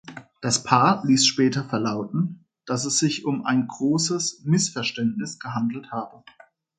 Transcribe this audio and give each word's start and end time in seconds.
Das 0.41 0.63
Paar 0.63 1.05
ließ 1.05 1.27
später 1.27 1.63
verlauten, 1.63 2.43
dass 2.65 2.85
es 2.85 2.97
sich 2.97 3.23
um 3.23 3.45
ein 3.45 3.67
großes 3.67 4.41
Missverständnis 4.45 5.37
gehandelt 5.37 5.91
habe. 5.91 6.23